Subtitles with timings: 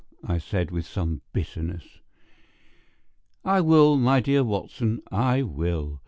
[0.23, 1.99] I said, with some bitterness.
[3.45, 5.99] "I will, my dear Watson, I will.